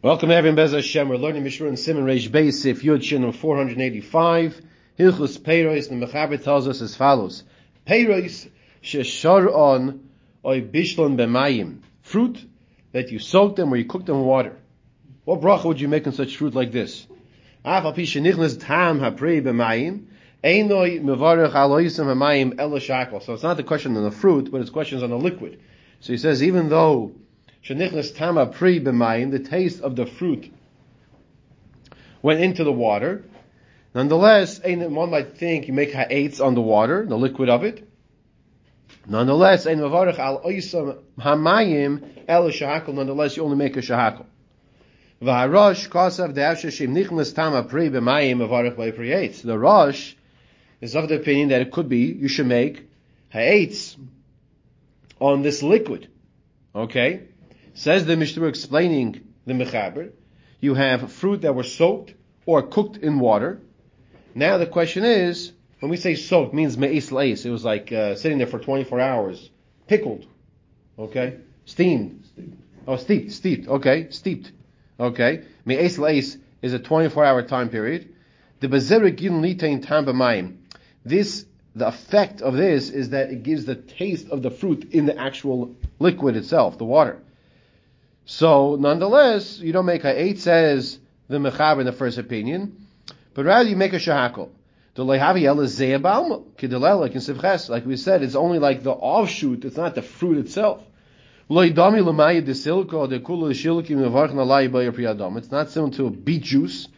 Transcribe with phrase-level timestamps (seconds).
[0.00, 1.08] Welcome everyone, Bez Hashem.
[1.08, 4.62] We're learning Mishra and Simon Reish Beis, Yud Shin 485.
[4.96, 7.42] Hilchus Peiros, the Mechaber tells us as follows.
[7.84, 8.48] Peiros
[8.80, 10.08] sheshar on
[10.44, 11.80] oy bishlon b'mayim.
[12.02, 12.38] Fruit
[12.92, 14.56] that you soak them or you cook them in water.
[15.24, 17.04] What bracha would you make on such fruit like this?
[17.64, 20.06] Af al shenichnas tam ha'prei b'mayim.
[20.44, 22.80] Einoi mevarech aloyisem ha'mayim ela.
[23.20, 25.58] So it's not the question on the fruit, but it's questions on the liquid.
[25.98, 27.16] So he says, even though
[27.68, 30.50] Shenichnas tama pri b'mayim, the taste of the fruit
[32.22, 33.24] went into the water.
[33.94, 37.86] Nonetheless, one might think you make ha'etz on the water, the liquid of it.
[39.06, 42.94] Nonetheless, ein mavarich al oisam hamayim el shahakol.
[42.94, 44.24] Nonetheless, you only make a shahakol.
[45.20, 50.14] V'harosh kasav de'avshe shem nichnas tama pri b'mayim mavarich by The Rosh
[50.80, 52.88] is of the opinion that it could be you should make
[53.28, 53.94] ha'etz
[55.20, 56.08] on this liquid.
[56.74, 57.24] Okay?
[57.78, 60.10] Says the Mishnah explaining the Mechaber,
[60.58, 62.12] you have fruit that were soaked
[62.44, 63.60] or cooked in water.
[64.34, 67.12] Now the question is, when we say soaked, means me'is.
[67.46, 69.48] It was like uh, sitting there for 24 hours,
[69.86, 70.26] pickled,
[70.98, 72.26] okay, steamed.
[72.88, 74.50] Oh, steeped, steeped, okay, steeped,
[74.98, 75.44] okay.
[75.64, 78.12] Me'is leis is a 24 hour time period.
[78.58, 80.58] The bazerik litain tam
[81.04, 85.06] This, the effect of this is that it gives the taste of the fruit in
[85.06, 87.22] the actual liquid itself, the water.
[88.30, 90.98] So nonetheless, you don't make a eight says
[91.28, 92.76] the mechaber in the first opinion,
[93.32, 94.50] but rather you make a shahakol.
[97.70, 100.82] Like we said, it's only like the offshoot, it's not the fruit itself.
[101.48, 101.74] It's
[105.50, 106.88] not similar to a beet juice,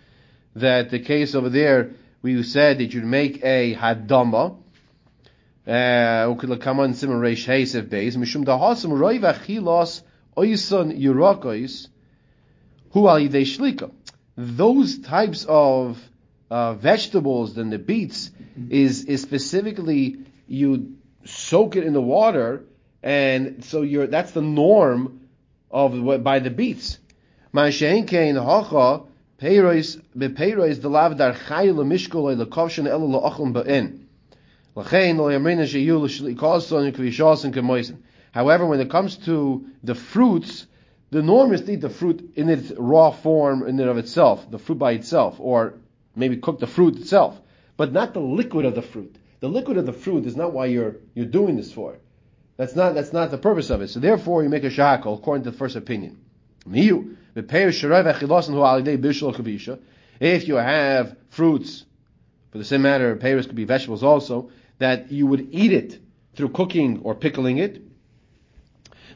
[0.56, 1.90] that the case over there,
[2.22, 4.56] we said that you'd make a hadama,
[5.64, 6.26] uh,
[10.40, 11.88] oison yurakos,
[12.92, 13.90] who are they shlika.
[14.36, 15.98] Those types of
[16.50, 18.30] uh, vegetables than the beets
[18.70, 22.64] is is specifically you soak it in the water,
[23.02, 25.28] and so you're that's the norm
[25.70, 26.98] of by the beets.
[29.40, 30.80] Peiros
[31.16, 31.32] dar
[32.86, 34.00] elo loachlim ba'in.
[34.76, 34.82] Lo
[37.52, 37.96] kemoisin.
[38.32, 40.66] However, when it comes to the fruits,
[41.10, 44.50] the norm is to eat the fruit in its raw form in and of itself,
[44.50, 45.74] the fruit by itself, or
[46.14, 47.40] maybe cook the fruit itself,
[47.76, 49.16] but not the liquid of the fruit.
[49.40, 51.96] The liquid of the fruit is not why you're you're doing this for.
[52.56, 53.88] That's not that's not the purpose of it.
[53.88, 56.18] So therefore, you make a shakal according to the first opinion.
[60.20, 61.84] If you have fruits,
[62.50, 65.98] for the same matter, payers could be vegetables also, that you would eat it
[66.34, 67.80] through cooking or pickling it,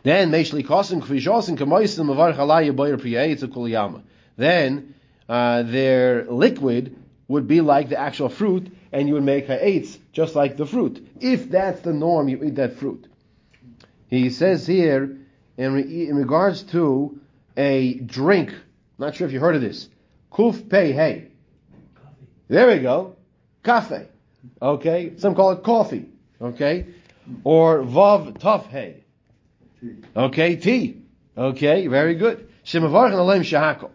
[0.04, 4.02] then Meshli Kosim Kvishosim Kamoisim Mavar Chalaya Boyer a Kuliyama.
[4.36, 4.94] Then
[5.28, 6.94] uh, their liquid
[7.26, 11.08] would be like the actual fruit, and you would make ha'etz just like the fruit.
[11.20, 13.06] If that's the norm, you eat that fruit.
[14.08, 15.16] He says here,
[15.56, 17.18] in, re- in regards to
[17.56, 18.54] a drink,
[18.98, 19.88] not sure if you heard of this,
[20.30, 21.28] kuf pei hey.
[22.48, 23.16] There we go,
[23.62, 24.08] cafe.
[24.60, 26.10] Okay, some call it coffee.
[26.42, 26.88] Okay,
[27.42, 29.03] or vav taf hey.
[30.16, 31.02] Okay, tea.
[31.36, 32.48] Okay, very good.
[32.64, 33.90] Shemavarch aleim shahako.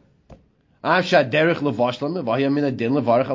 [0.84, 3.28] Avshad derech levashlam v'hayam min adin levarch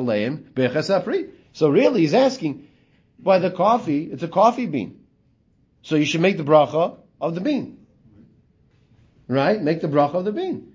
[0.53, 2.67] bechas So really, he's asking,
[3.19, 4.99] by the coffee, it's a coffee bean.
[5.81, 7.85] So you should make the bracha of the bean.
[9.27, 9.61] Right?
[9.61, 10.73] Make the bracha of the bean.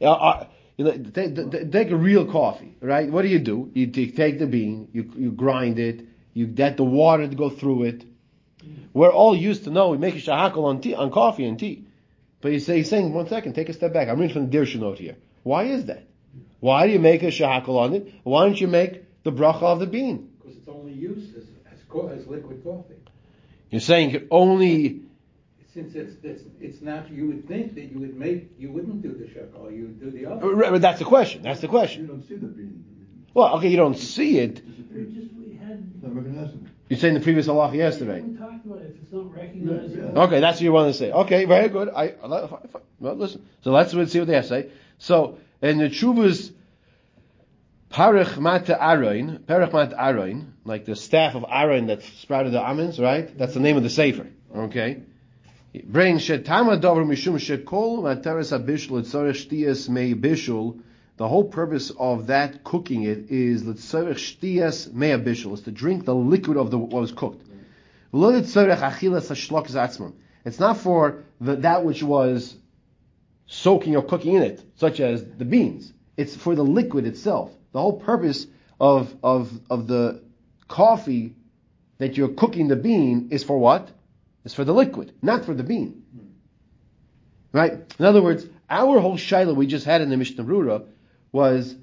[0.00, 0.46] Uh, uh,
[0.76, 3.10] you know, take, take, a real coffee, right?
[3.10, 3.70] What do you do?
[3.74, 7.84] You take the bean, you, you grind it, you get the water to go through
[7.84, 8.04] it,
[8.92, 11.86] we're all used to know we make a shahakal on tea, on coffee and tea.
[12.40, 14.08] But he's, he's saying, one second, take a step back.
[14.08, 15.16] I'm reading from the Dirshu note here.
[15.42, 16.04] Why is that?
[16.60, 18.12] Why do you make a shahakal on it?
[18.22, 20.30] Why don't you make the bracha of the bean?
[20.40, 21.78] Because it's only used as, as,
[22.18, 22.94] as liquid coffee.
[23.70, 25.02] You're saying you only
[25.72, 29.12] since it's, it's it's not you would think that you would make you wouldn't do
[29.12, 30.54] the shakal, you would do the other.
[30.54, 31.42] Right, but that's the question.
[31.42, 32.02] That's the question.
[32.02, 32.84] You don't see the bean.
[33.32, 34.62] Well, okay, you don't see it.
[34.66, 36.02] We just we had
[36.92, 38.20] you said in the previous halacha yesterday.
[38.20, 38.94] We talked about it.
[38.94, 39.96] If it's not recognized.
[39.98, 41.10] Okay, that's what you want to say.
[41.10, 41.88] Okay, very good.
[41.88, 42.12] I,
[43.00, 43.46] well, listen.
[43.62, 44.70] So let's see what they have to say.
[44.98, 46.52] So in the Chuvas
[47.90, 53.00] Parach Mat Aroin, Parach Mat Aroin, like the staff of Aaron that sprouted the almonds,
[53.00, 53.38] right?
[53.38, 54.26] That's the name of the sefer.
[54.54, 55.00] Okay.
[55.84, 60.82] Bring shetama dover mishum shekol materes abishul etzorech shtiyas mei bishul
[61.22, 66.04] the whole purpose of that cooking it is l'tzorech shtiyas mea bishul, is to drink
[66.04, 67.46] the liquid of the what was cooked.
[70.44, 72.56] It's not for the, that which was
[73.46, 75.92] soaking or cooking in it, such as the beans.
[76.16, 77.52] It's for the liquid itself.
[77.70, 78.48] The whole purpose
[78.80, 80.24] of, of, of the
[80.66, 81.36] coffee
[81.98, 83.88] that you're cooking the bean is for what?
[84.44, 86.02] It's for the liquid, not for the bean.
[86.16, 86.26] Hmm.
[87.52, 87.72] Right?
[87.96, 90.84] In other words, our whole shaila we just had in the Mishnah Brura
[91.32, 91.74] was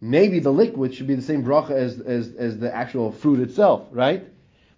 [0.00, 3.86] maybe the liquid should be the same bracha as, as, as the actual fruit itself,
[3.90, 4.24] right?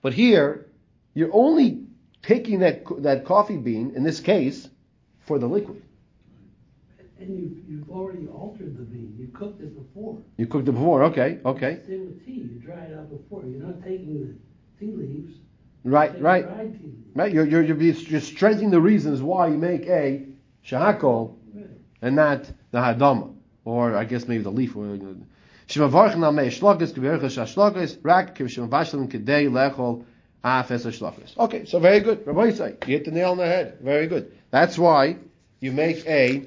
[0.03, 0.67] But here,
[1.15, 1.85] you're only
[2.23, 4.69] taking that, that coffee bean, in this case,
[5.27, 5.83] for the liquid.
[7.19, 10.19] And you, you've already altered the bean, you cooked it before.
[10.39, 11.81] You cooked it before, okay, okay.
[11.87, 14.35] Same with tea, you dry it out before, you're not taking the
[14.79, 15.35] tea leaves.
[15.85, 16.47] Right, right.
[16.47, 16.97] tea leaves.
[17.15, 20.25] Right, you're, you're, you're, be- you're strengthening the reasons why you make a
[20.67, 21.67] shahakol Right.
[22.01, 23.35] and not the hadama,
[23.65, 24.77] or I guess maybe the leaf.
[24.77, 25.17] Uh, know.
[25.69, 30.05] Shemavarchen al mei shlokes, kibirchas shashlokes, rak lechol
[30.45, 31.39] afes shlokes.
[31.39, 32.27] Okay, so very good.
[32.27, 33.79] Rabbi Yisai, you hit the nail on the head.
[33.81, 34.33] Very good.
[34.51, 35.17] That's why
[35.61, 36.47] you make a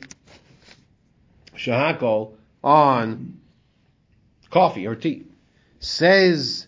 [1.55, 2.33] shahakol
[2.63, 3.39] on
[4.49, 5.25] coffee or tea.
[5.79, 6.67] Says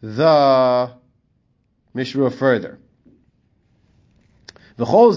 [0.00, 0.92] the
[1.94, 2.78] Mishnah further.
[4.76, 5.12] This whole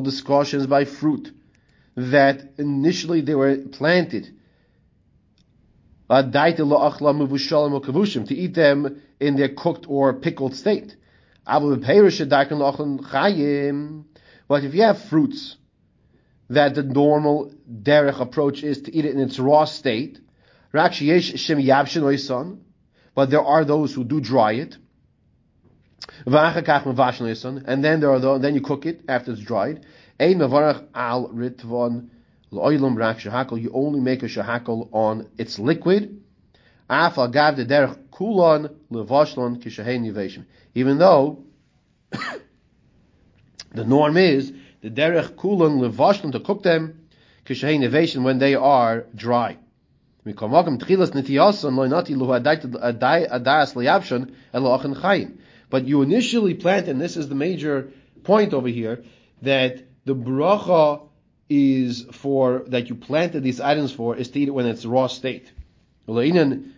[0.00, 1.32] discussion is by fruit
[1.96, 4.28] that initially they were planted
[6.08, 10.94] to eat them in their cooked or pickled state.
[11.44, 11.64] But
[14.64, 15.56] if you have fruits
[16.48, 20.20] that the normal derech approach is to eat it in its raw state,
[20.72, 20.92] but
[23.30, 24.76] there are those who do dry it.
[26.26, 29.84] And then there are those, then you cook it after it's dried.
[30.18, 32.08] Al ritvon
[32.52, 33.60] rak.
[33.60, 36.22] You only make a shahakol on its liquid.
[36.88, 37.14] Gav
[37.56, 40.44] the derech kulon levashlon.
[40.74, 41.44] Even though
[43.72, 47.08] the norm is the derech kulon levashlon to cook them
[47.44, 49.58] kishahen yiveshim when they are dry.
[50.24, 55.38] Mikomakim tchilas nitiyason loinati lu adas liyavshon elo achen chayim.
[55.68, 57.90] But you initially plant, and this is the major
[58.22, 59.04] point over here,
[59.42, 61.08] that the bracha
[61.48, 65.06] is for, that you planted these items for, is to eat it when it's raw
[65.06, 65.52] state.
[66.08, 66.72] Plumin,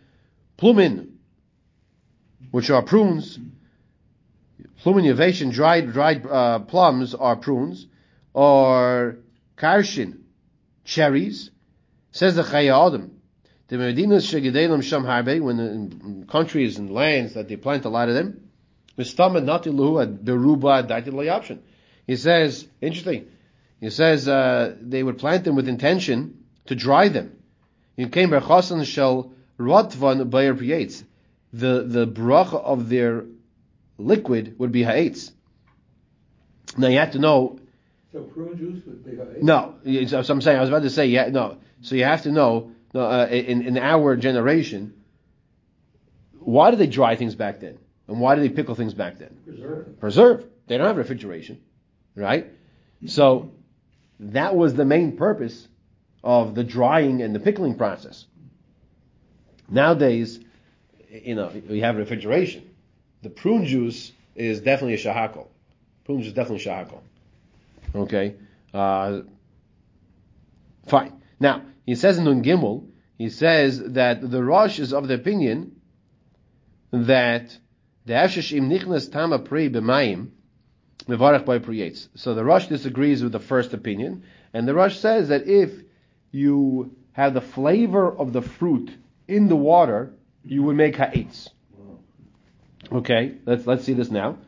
[2.51, 3.39] which are prunes,
[4.83, 7.87] plumin yavation, dried, dried uh, plums are prunes,
[8.33, 9.19] or
[9.57, 10.21] karshin,
[10.85, 11.51] cherries,
[12.13, 13.21] says the Chayei Adam.
[13.69, 18.09] The Medinas Shegedelim Sham Harbe, when in countries and lands that they plant a lot
[18.09, 18.48] of them,
[18.99, 21.63] Mistamad Natiluhu Beruba option.
[22.07, 23.29] He says, interesting.
[23.81, 27.37] He says uh, they would plant them with intention to dry them.
[27.97, 31.05] In came Berchasan shall Rotvan Bayer Prietz.
[31.53, 33.25] The the bracha of their
[33.97, 35.33] liquid would be ha'etz.
[36.77, 37.59] Now you have to know.
[38.13, 39.13] So prune juice would be.
[39.19, 41.59] a- No, so I'm saying I was about to say yeah no.
[41.81, 44.95] So you have to know no, uh, in in our generation.
[46.39, 47.79] Why did they dry things back then?
[48.09, 49.37] And why did they pickle things back then?
[49.45, 50.01] Preserve.
[50.01, 50.45] Preserve.
[50.67, 51.61] They don't have refrigeration,
[52.15, 52.47] right?
[53.07, 53.53] So
[54.21, 55.69] that was the main purpose
[56.25, 58.27] of the drying and the pickling process.
[59.69, 60.41] Nowadays,
[61.11, 62.69] you know, we have refrigeration.
[63.23, 65.49] The prune juice is definitely a shahakol.
[66.05, 67.01] Prune juice is definitely shahakol.
[67.95, 68.35] Okay?
[68.73, 69.21] Uh,
[70.87, 71.21] fine.
[71.39, 75.81] Now, he says in Nun Gimel, he says that the Rosh is of the opinion
[76.93, 77.57] that
[78.09, 80.29] the Ashish im nichnas tama pri b'mayim
[81.07, 82.09] mevarach by priyetz.
[82.15, 84.25] So the Rosh disagrees with the first opinion,
[84.55, 85.71] and the Rosh says that if
[86.31, 88.91] you have the flavor of the fruit
[89.29, 91.51] in the water, you would make ha'etz.
[92.91, 94.39] Okay, let's let's see this now.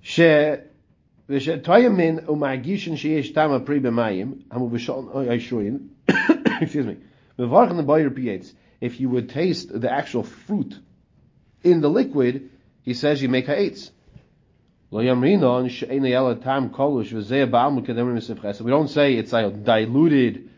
[0.00, 5.88] She v'shetoyamin u'magishin sheyesh tama pri b'mayim hamu v'shon.
[6.62, 6.96] Excuse me.
[7.38, 8.12] Mevarach the boyer.
[8.80, 10.76] If you would taste the actual fruit
[11.62, 12.50] in the liquid,
[12.86, 13.90] he says you make ha'etz.
[14.90, 15.28] We don't
[18.88, 20.50] say it's a diluted,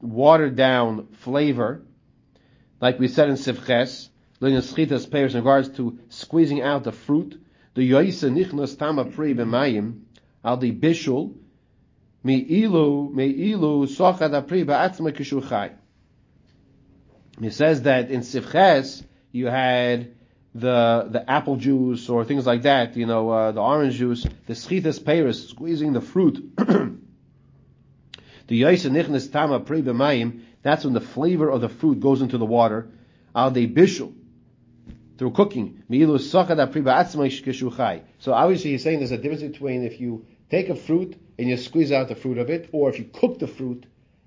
[0.00, 1.82] watered down flavor,
[2.80, 7.42] like we said in peiros in regards to squeezing out the fruit.
[7.74, 10.02] The yoisa nichnas tama pri b'mayim
[10.44, 11.34] al di bishul
[12.22, 15.72] mi ilu mi ilu sochad apri ba'atzma kishu chai.
[17.40, 19.02] He says that in sivches
[19.32, 20.14] you had
[20.54, 24.54] the the apple juice or things like that, you know, uh, the orange juice, the
[24.54, 26.42] schitas peris, squeezing the fruit.
[26.56, 32.38] the yaisa nichnas tama pri b'mayim, that's when the flavor of the fruit goes into
[32.38, 32.88] the water.
[33.34, 34.14] Al de bishul.
[35.18, 35.82] through cooking.
[38.18, 41.56] So obviously he's saying there's a difference between if you take a fruit and you
[41.56, 43.86] squeeze out the fruit of it, or if you cook the fruit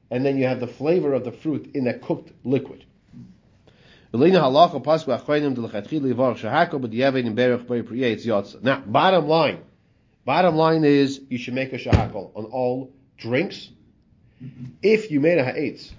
[0.10, 2.86] and then you have the flavor of the fruit in that cooked liquid.
[4.14, 4.50] Now,
[8.86, 9.60] bottom line,
[10.26, 13.70] bottom line is you should make a shahakol on all drinks.
[14.82, 15.92] If you made a ha'etz,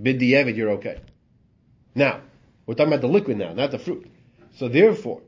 [0.00, 1.00] bid you're okay.
[1.94, 2.20] Now,
[2.66, 4.10] we're talking about the liquid now, not the fruit.
[4.56, 5.22] So therefore,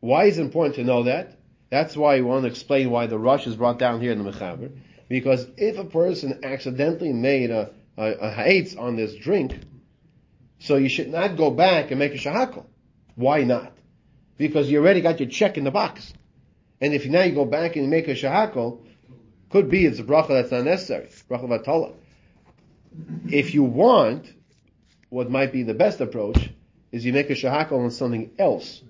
[0.00, 1.36] why is it important to know that?
[1.68, 4.30] That's why we want to explain why the Rosh is brought down here in the
[4.30, 4.70] Mechaber.
[5.08, 9.58] Because if a person accidentally made a, a, a ha'etz on this drink,
[10.60, 12.66] so you should not go back and make a shahakal.
[13.16, 13.72] Why not?
[14.36, 16.12] Because you already got your check in the box.
[16.80, 18.80] And if now you go back and make a shahakal,
[19.50, 21.08] could be it's a bracha that's not necessary.
[21.28, 21.94] Bracha vatola.
[23.28, 24.32] If you want,
[25.08, 26.50] what might be the best approach
[26.92, 28.82] is you make a shahakal on something else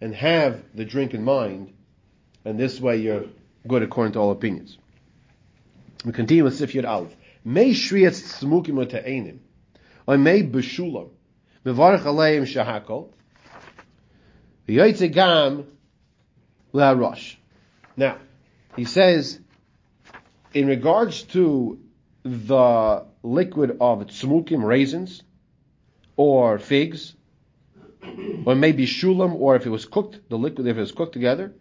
[0.00, 1.72] and have the drink in mind,
[2.44, 3.24] and this way you're
[3.66, 4.78] good according to all opinions.
[6.04, 7.14] We continue with Sifyat Aleph.
[7.44, 8.78] May shriyat tzmukim
[10.06, 11.10] or may beshulam,
[11.64, 13.12] mevarach aleim shahakol,
[14.68, 15.66] v'yoytze gam
[16.72, 17.36] la'rosh.
[17.96, 18.18] Now,
[18.76, 19.38] he says,
[20.54, 21.78] in regards to
[22.22, 25.22] the liquid of tzmukim, raisins,
[26.16, 27.14] or figs,
[28.44, 31.52] or maybe shulam, or if it was cooked, the liquid, if it was cooked together,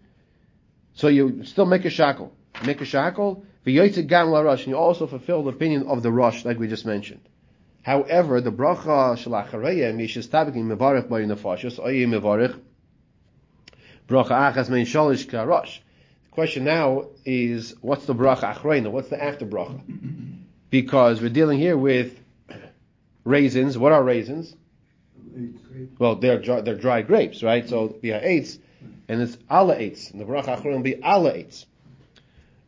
[0.93, 2.31] so you still make a shahakol.
[2.65, 6.11] Make a shahakol, V'yoytze gam la Rosh, and you also fulfill the opinion of the
[6.11, 7.27] Rosh, like we just mentioned.
[7.89, 12.55] However, the bracha shalachareya mishes tabikin mevarich by nefashos oye mevarich
[14.07, 15.79] bracha achas mein shalish karosh.
[16.25, 18.91] The question now is, what's the bracha achreina?
[18.91, 19.81] What's the after bracha?
[20.69, 22.15] Because we're dealing here with
[23.23, 23.75] raisins.
[23.75, 24.55] What are raisins?
[25.97, 27.67] Well, they're dry, they're dry grapes, right?
[27.67, 28.59] So we have eitz,
[29.07, 31.65] and it's ala eitz, and the bracha achreina will be ala eitz.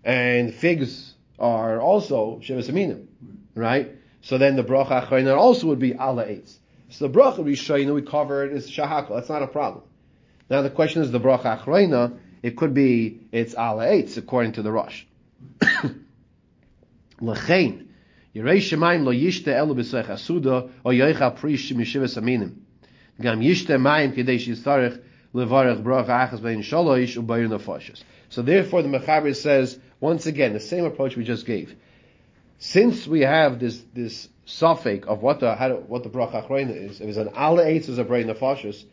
[0.03, 3.05] And figs are also Shivas Aminim,
[3.53, 4.00] right?
[4.21, 6.57] So then the bracha achrayna also would be ala eitz.
[6.89, 9.15] So the bracha rishayna we covered is shahakal.
[9.15, 9.83] That's not a problem.
[10.49, 12.17] Now the question is the bracha achrayna.
[12.43, 15.03] It could be it's ala eitz according to the Rosh.
[17.21, 22.55] Yirei shemaim lo yishte elu asuda o yoicha prish mishivas aminim.
[23.19, 23.77] Gam yishte
[24.13, 25.01] kidei
[25.33, 28.03] bracha achas shaloish.
[28.29, 31.75] So therefore the Mechaber says once again, the same approach we just gave.
[32.63, 37.01] Since we have this this suffix of what the how, what the bracha achreina is,
[37.01, 38.85] it's an ala eitz is a borei nefashos,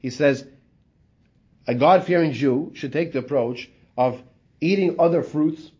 [0.00, 0.44] he says
[1.68, 4.20] a God fearing Jew should take the approach of
[4.60, 5.70] eating other fruits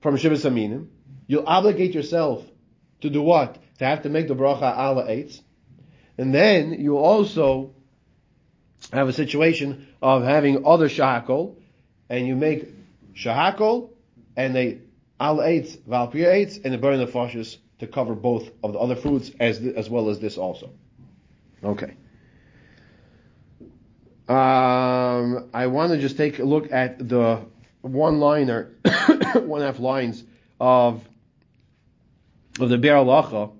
[0.00, 0.86] from Shivas Aminim.
[1.26, 2.42] You'll obligate yourself
[3.02, 3.58] to do what?
[3.80, 5.42] To have to make the bracha ala eitz.
[6.16, 7.74] And then you also
[8.90, 11.56] have a situation of having other shahakol,
[12.08, 12.72] and you make
[13.14, 13.90] shahakol
[14.36, 14.78] and they
[15.20, 18.96] al eitz valpir eitz and they burn the fashes to cover both of the other
[18.96, 20.70] fruits as as well as this also.
[21.62, 21.96] Okay.
[24.26, 27.40] Um, I want to just take a look at the
[27.82, 28.70] one liner,
[29.34, 30.24] one half lines
[30.58, 31.06] of
[32.58, 33.52] of the Biur Halacha.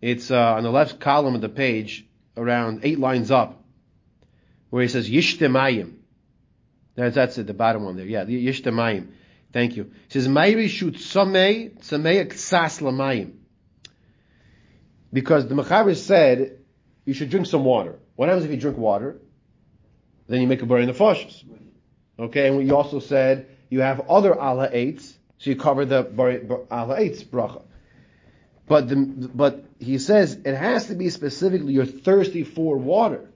[0.00, 3.62] It's uh, on the left column of the page, around eight lines up,
[4.70, 5.94] where he says Yishtemayim.
[6.96, 8.06] That's that's it, the bottom one there.
[8.06, 9.08] Yeah, Yishtemayim.
[9.54, 9.92] Thank you.
[10.06, 13.34] It says, Mayri shoot samei, samei ksas lamayim.
[15.12, 16.58] Because the Mechaber said,
[17.04, 18.00] you should drink some water.
[18.16, 19.20] What happens if you drink water?
[20.26, 21.44] Then you make a borei nefashos.
[22.18, 26.98] Okay, and we also said, you have other ala eitz, so you cover the ala
[26.98, 27.62] eitz bracha.
[28.66, 33.30] But the, but he says it has to be specifically you're thirsty for water.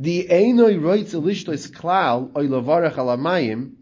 [0.00, 3.74] The einoi roitz elishtois klal oy lavarach alamayim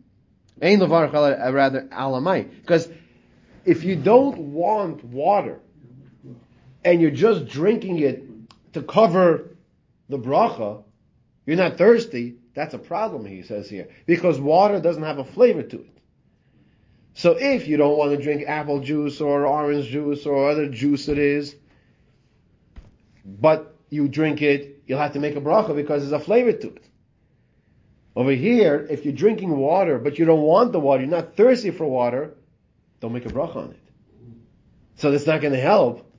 [0.63, 2.49] Ain levar uh, rather alamai.
[2.63, 2.89] Because
[3.65, 5.61] if you don't want water
[6.85, 8.25] and you're just drinking it
[8.73, 9.57] to cover
[10.09, 10.83] the bracha,
[11.45, 13.89] you're not thirsty, that's a problem, he says here.
[14.07, 15.99] Because water doesn't have a flavor to it.
[17.15, 21.09] So if you don't want to drink apple juice or orange juice or other juice
[21.09, 21.57] it is,
[23.25, 26.69] but you drink it, you'll have to make a bracha because there's a flavor to
[26.69, 26.85] it.
[28.17, 31.71] Over here, if you're drinking water, but you don't want the water, you're not thirsty
[31.71, 32.35] for water,
[33.01, 33.81] don't make a bracha on it.
[34.97, 36.11] So that's not going to help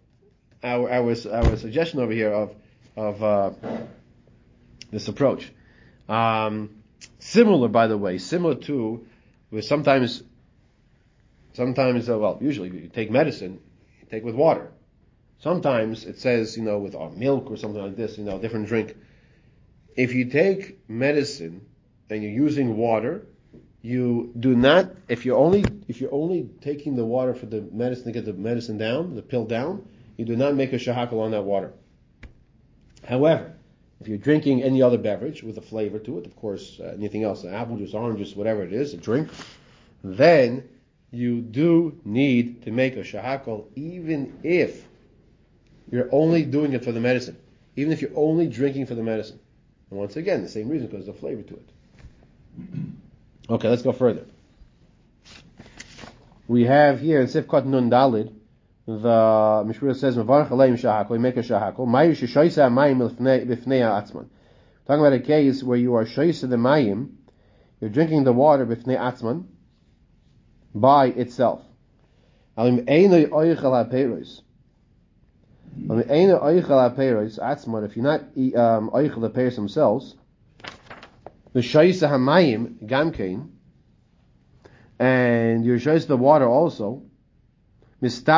[0.63, 2.56] our, our, our suggestion over here of,
[2.96, 3.51] of, uh,
[4.92, 5.51] this approach.
[6.08, 6.84] Um,
[7.18, 9.08] similar, by the way, similar to,
[9.50, 10.22] where sometimes,
[11.54, 13.60] sometimes, uh, well, usually you take medicine,
[14.01, 14.72] you take with water.
[15.39, 18.68] Sometimes it says, you know, with our milk or something like this, you know, different
[18.68, 18.96] drink.
[19.96, 21.66] If you take medicine
[22.09, 23.25] and you're using water,
[23.81, 28.05] you do not, if you're only, if you're only taking the water for the medicine
[28.05, 29.87] to get the medicine down, the pill down,
[30.17, 31.73] you do not make a shahakal on that water.
[33.07, 33.53] However,
[34.01, 37.23] if you're drinking any other beverage with a flavor to it, of course, uh, anything
[37.23, 39.29] else, apple juice, orange juice, whatever it is, a drink,
[40.03, 40.67] then
[41.11, 44.85] you do need to make a shahakal even if
[45.89, 47.37] you're only doing it for the medicine.
[47.75, 49.39] Even if you're only drinking for the medicine.
[49.89, 51.69] And once again, the same reason because there's a flavor to it.
[53.49, 54.25] Okay, let's go further.
[56.47, 58.33] We have here in Sifkot Nun Dalid,
[58.85, 64.27] the Mishnah says, Mavarach Aleim Shahakol, make a Shahakol, Mayu Shishoisa Mayim Bifnei Atzman.
[64.85, 67.09] Talking about a case where you are Shoisa the Mayim,
[67.81, 69.45] you're drinking the water Bifnei Atzman,
[70.73, 71.61] by itself.
[72.57, 74.41] Alim Eino Oichel HaPeiros.
[75.89, 80.15] Alim Eino Oichel HaPeiros, Atzman, if you're not um, Oichel the Peiros themselves,
[81.61, 83.49] the Hamayim, Gamkein,
[84.99, 87.03] and you're the water also.
[87.99, 88.31] So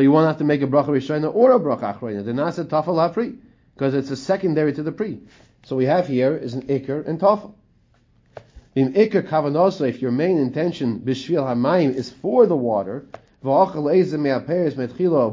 [0.00, 2.24] you won't have to make a bracha rishayna or a bracha achroina.
[2.24, 3.36] The nasa tafel hafri
[3.74, 5.20] because it's a secondary to the pre.
[5.64, 7.52] So we have here is an ikr and tafel.
[8.74, 13.04] In ikr kavanosa, if your main intention b'shvil hamayim is for the water,
[13.44, 15.30] v'achal ezem me'aperes metchilo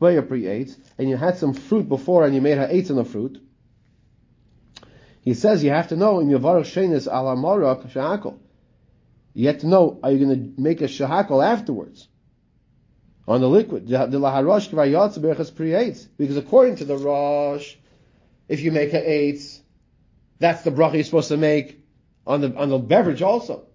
[0.00, 0.66] beirach pre
[0.98, 3.40] and you had some fruit before and you made her ha'etz on the fruit.
[5.20, 8.38] He says you have to know in Yavarach Shenis al Amarak Shahakol.
[9.34, 12.08] You have to know, are you going to make a Shahakol afterwards?
[13.28, 13.86] On the liquid.
[13.86, 14.12] Because
[16.36, 17.74] according to the Rosh,
[18.48, 19.58] if you make a eitz,
[20.38, 21.84] that's the bracha you're supposed to make
[22.26, 23.66] on the, on the beverage also.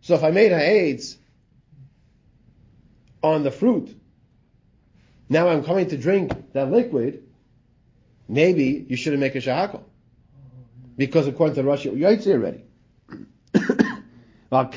[0.00, 1.16] So if I made a eitz
[3.22, 3.96] on the fruit,
[5.28, 7.22] now I'm coming to drink that liquid,
[8.28, 9.82] maybe you shouldn't make a shahakal.
[10.96, 12.64] Because according to Rashi, you're already.
[14.50, 14.72] Like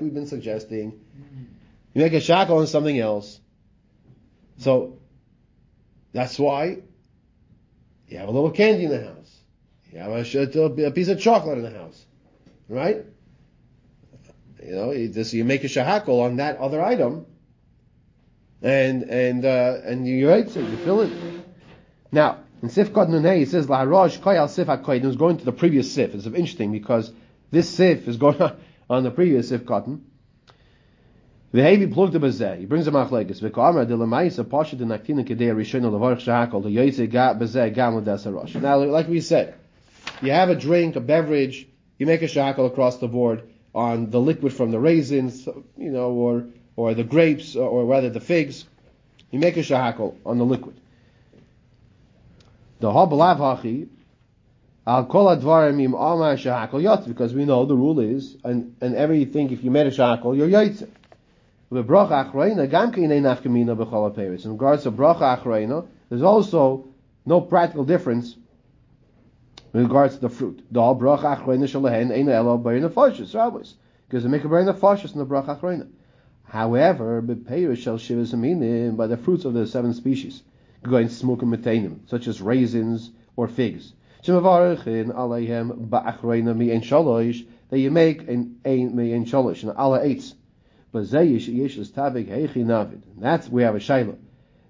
[0.00, 1.00] we've been suggesting,
[1.94, 3.40] you make a shahakal on something else.
[4.58, 4.98] So,
[6.12, 6.78] that's why
[8.08, 9.38] you have a little candy in the house.
[9.90, 12.04] You have a, a piece of chocolate in the house.
[12.68, 13.04] Right?
[14.64, 17.26] You know, you, you make a shahakal on that other item,
[18.62, 21.12] and and uh, and you right, so you fill it.
[22.10, 25.04] Now in Sif Kod Nunei, he says Laharosh Koyal Sif HaKoyim.
[25.04, 26.14] is going to the previous Sif.
[26.14, 27.12] It's interesting because
[27.50, 28.38] this Sif is going
[28.90, 30.00] on the previous Sif Katan.
[31.52, 32.60] V'hevi plugta b'zeh.
[32.60, 33.40] He brings a machlekes.
[33.40, 37.96] V'kamar de l'mayis pasha de naktina kedei rishon levarch shahakol the yoyze ga b'zeh gam
[37.96, 39.54] l'des Now, like we said,
[40.22, 41.66] you have a drink, a beverage,
[41.98, 43.42] you make a shahakol across the board
[43.74, 45.46] on the liquid from the raisins,
[45.76, 48.64] you know, or or the grapes, or rather the figs,
[49.30, 50.76] you make a shahakol on the liquid.
[52.80, 53.88] The habalav hachi,
[54.86, 58.94] al kol advarim im ama shahakol yotz, because we know the rule is, and, and
[58.94, 60.88] everything, if you made a shahakol, you're yotze.
[61.70, 62.18] In regards to
[64.92, 66.84] bracha achreina, there's also
[67.24, 68.36] no practical difference
[69.72, 70.62] in regards to the fruit.
[70.70, 73.72] Dal bracha achreina shalahen ein elo bayin nefashis, rabbis.
[74.06, 75.88] Because a bayin nefashis in the bracha achreina.
[76.52, 80.42] However, by the fruits of the seven species,
[80.82, 83.94] going smoke and such as raisins or figs.
[84.22, 84.58] That
[87.78, 90.34] you make in ein mi ein shalosh and ala eitz.
[90.92, 93.00] But zayish yesh tabig heichi navid.
[93.16, 94.18] That's we have a shayla.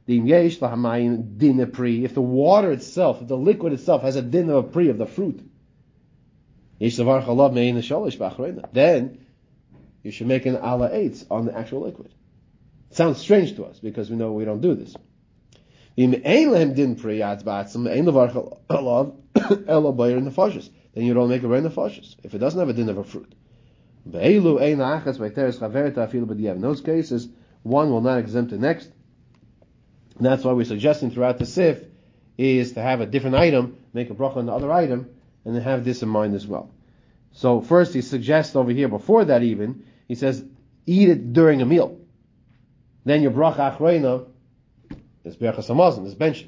[0.07, 2.05] The yesh lahamayim din pri.
[2.05, 4.99] If the water itself, if the liquid itself has a din of a pri of
[4.99, 5.41] the fruit,
[6.79, 8.69] yesh lavar chalav mi ein shalosh ba'achreina.
[8.73, 9.22] Then
[10.03, 12.13] you should make an ala eitz on the actual liquid.
[12.91, 14.95] It sounds strange to us because we know we don't do this.
[20.95, 22.17] Then you don't make a rain nefashis.
[22.23, 23.35] If it doesn't have a din of a fruit.
[24.05, 24.13] In
[26.61, 27.29] those cases,
[27.63, 28.91] one will not exempt the next.
[30.17, 31.85] And that's why we're suggesting throughout the sif
[32.37, 35.09] is to have a different item, make a bracha on the other item,
[35.45, 36.71] and then have this in mind as well.
[37.33, 40.45] So first he suggests over here, before that even, he says,
[40.85, 41.99] eat it during a meal.
[43.07, 44.27] Then your bracha achreina
[45.25, 46.45] is berachas hamazon, is bench.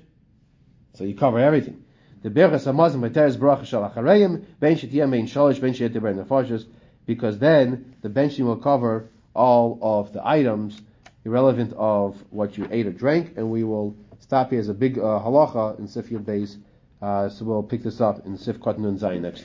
[0.93, 1.83] So you cover everything.
[2.23, 6.67] The berachas hamazon v'teres bracha shal achareim, ben shetiyah mein shalish, ben shetiyah ben
[7.07, 10.79] because then the benching will cover all of the items
[11.25, 14.99] irrelevant of what you ate or drank, and we will stop here as a big
[14.99, 16.59] uh, halacha in Sif Yud.
[17.01, 19.45] Uh, so we'll pick this up in Sif Katan and Zayin next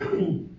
[0.00, 0.50] time.